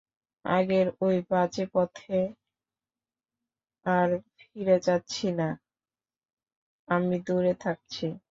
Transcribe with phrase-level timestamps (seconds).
[0.45, 2.19] আগের ওই বাজে পথে
[3.85, 5.49] আর ফিরে যাচ্ছি না,
[6.87, 8.05] আমি দূরে থাকছি।